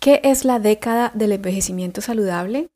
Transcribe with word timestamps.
¿Qué 0.00 0.22
es 0.24 0.46
la 0.46 0.58
década 0.58 1.12
del 1.12 1.32
envejecimiento 1.32 2.00
saludable? 2.00 2.70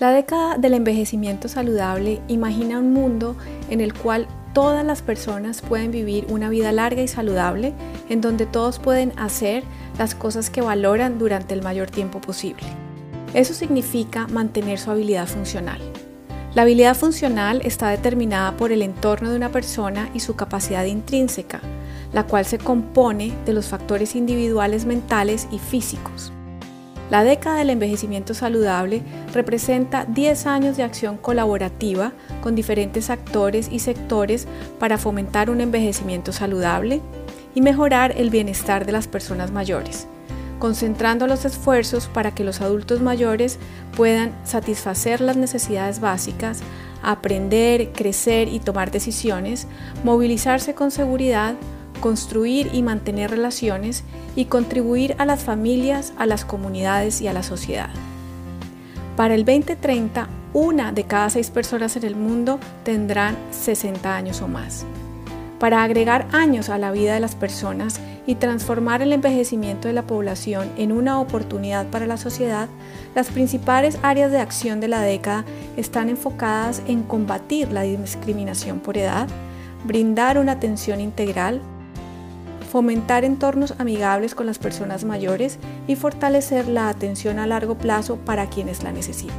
La 0.00 0.10
década 0.10 0.58
del 0.58 0.74
envejecimiento 0.74 1.46
saludable 1.46 2.20
imagina 2.26 2.80
un 2.80 2.92
mundo 2.92 3.36
en 3.70 3.80
el 3.80 3.94
cual 3.94 4.26
todas 4.52 4.84
las 4.84 5.02
personas 5.02 5.62
pueden 5.62 5.92
vivir 5.92 6.26
una 6.28 6.48
vida 6.48 6.72
larga 6.72 7.00
y 7.00 7.06
saludable, 7.06 7.74
en 8.08 8.20
donde 8.20 8.44
todos 8.44 8.80
pueden 8.80 9.16
hacer 9.16 9.62
las 10.00 10.16
cosas 10.16 10.50
que 10.50 10.62
valoran 10.62 11.20
durante 11.20 11.54
el 11.54 11.62
mayor 11.62 11.92
tiempo 11.92 12.20
posible. 12.20 12.64
Eso 13.32 13.54
significa 13.54 14.26
mantener 14.26 14.80
su 14.80 14.90
habilidad 14.90 15.28
funcional. 15.28 15.80
La 16.56 16.62
habilidad 16.62 16.96
funcional 16.96 17.60
está 17.64 17.90
determinada 17.90 18.56
por 18.56 18.72
el 18.72 18.82
entorno 18.82 19.30
de 19.30 19.36
una 19.36 19.52
persona 19.52 20.10
y 20.12 20.18
su 20.18 20.34
capacidad 20.34 20.86
intrínseca, 20.86 21.60
la 22.16 22.26
cual 22.26 22.46
se 22.46 22.56
compone 22.56 23.34
de 23.44 23.52
los 23.52 23.66
factores 23.66 24.16
individuales 24.16 24.86
mentales 24.86 25.46
y 25.50 25.58
físicos. 25.58 26.32
La 27.10 27.24
década 27.24 27.58
del 27.58 27.68
envejecimiento 27.68 28.32
saludable 28.32 29.02
representa 29.34 30.06
10 30.06 30.46
años 30.46 30.78
de 30.78 30.82
acción 30.82 31.18
colaborativa 31.18 32.12
con 32.42 32.54
diferentes 32.54 33.10
actores 33.10 33.68
y 33.70 33.80
sectores 33.80 34.46
para 34.78 34.96
fomentar 34.96 35.50
un 35.50 35.60
envejecimiento 35.60 36.32
saludable 36.32 37.02
y 37.54 37.60
mejorar 37.60 38.14
el 38.16 38.30
bienestar 38.30 38.86
de 38.86 38.92
las 38.92 39.08
personas 39.08 39.52
mayores, 39.52 40.06
concentrando 40.58 41.26
los 41.26 41.44
esfuerzos 41.44 42.06
para 42.06 42.30
que 42.30 42.44
los 42.44 42.62
adultos 42.62 43.02
mayores 43.02 43.58
puedan 43.94 44.32
satisfacer 44.42 45.20
las 45.20 45.36
necesidades 45.36 46.00
básicas, 46.00 46.60
aprender, 47.02 47.92
crecer 47.92 48.48
y 48.48 48.58
tomar 48.58 48.90
decisiones, 48.90 49.66
movilizarse 50.02 50.74
con 50.74 50.90
seguridad, 50.90 51.56
construir 51.96 52.70
y 52.72 52.82
mantener 52.82 53.30
relaciones 53.30 54.04
y 54.34 54.46
contribuir 54.46 55.14
a 55.18 55.24
las 55.24 55.44
familias, 55.44 56.12
a 56.18 56.26
las 56.26 56.44
comunidades 56.44 57.20
y 57.20 57.28
a 57.28 57.32
la 57.32 57.42
sociedad. 57.42 57.90
Para 59.16 59.34
el 59.34 59.44
2030, 59.44 60.28
una 60.52 60.92
de 60.92 61.04
cada 61.04 61.30
seis 61.30 61.50
personas 61.50 61.96
en 61.96 62.04
el 62.04 62.16
mundo 62.16 62.58
tendrán 62.84 63.36
60 63.50 64.14
años 64.14 64.40
o 64.42 64.48
más. 64.48 64.86
Para 65.58 65.82
agregar 65.82 66.26
años 66.32 66.68
a 66.68 66.76
la 66.76 66.92
vida 66.92 67.14
de 67.14 67.20
las 67.20 67.34
personas 67.34 67.98
y 68.26 68.34
transformar 68.34 69.00
el 69.00 69.12
envejecimiento 69.12 69.88
de 69.88 69.94
la 69.94 70.06
población 70.06 70.70
en 70.76 70.92
una 70.92 71.20
oportunidad 71.20 71.86
para 71.86 72.06
la 72.06 72.18
sociedad, 72.18 72.68
las 73.14 73.28
principales 73.28 73.98
áreas 74.02 74.30
de 74.30 74.38
acción 74.38 74.80
de 74.80 74.88
la 74.88 75.00
década 75.00 75.44
están 75.76 76.10
enfocadas 76.10 76.82
en 76.86 77.02
combatir 77.02 77.72
la 77.72 77.82
discriminación 77.82 78.80
por 78.80 78.98
edad, 78.98 79.28
brindar 79.84 80.38
una 80.38 80.52
atención 80.52 81.00
integral, 81.00 81.62
fomentar 82.76 83.24
entornos 83.24 83.72
amigables 83.78 84.34
con 84.34 84.44
las 84.44 84.58
personas 84.58 85.02
mayores 85.02 85.58
y 85.86 85.96
fortalecer 85.96 86.68
la 86.68 86.90
atención 86.90 87.38
a 87.38 87.46
largo 87.46 87.78
plazo 87.78 88.16
para 88.16 88.50
quienes 88.50 88.82
la 88.82 88.92
necesitan. 88.92 89.34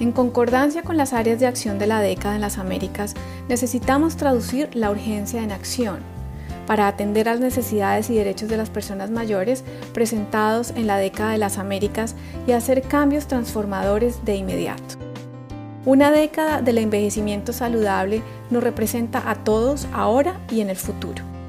En 0.00 0.10
concordancia 0.10 0.82
con 0.82 0.96
las 0.96 1.12
áreas 1.12 1.38
de 1.38 1.46
acción 1.46 1.78
de 1.78 1.86
la 1.86 2.00
década 2.00 2.34
en 2.34 2.40
las 2.40 2.58
Américas, 2.58 3.14
necesitamos 3.48 4.16
traducir 4.16 4.74
la 4.74 4.90
urgencia 4.90 5.40
en 5.44 5.52
acción 5.52 6.00
para 6.66 6.88
atender 6.88 7.26
las 7.26 7.38
necesidades 7.38 8.10
y 8.10 8.16
derechos 8.16 8.48
de 8.48 8.56
las 8.56 8.68
personas 8.68 9.12
mayores 9.12 9.62
presentados 9.94 10.72
en 10.72 10.88
la 10.88 10.96
década 10.96 11.30
de 11.30 11.38
las 11.38 11.58
Américas 11.58 12.16
y 12.48 12.52
hacer 12.52 12.82
cambios 12.82 13.28
transformadores 13.28 14.24
de 14.24 14.34
inmediato. 14.34 15.09
Una 15.86 16.10
década 16.10 16.60
del 16.60 16.76
envejecimiento 16.76 17.54
saludable 17.54 18.22
nos 18.50 18.62
representa 18.62 19.30
a 19.30 19.34
todos 19.34 19.88
ahora 19.94 20.38
y 20.50 20.60
en 20.60 20.68
el 20.68 20.76
futuro. 20.76 21.29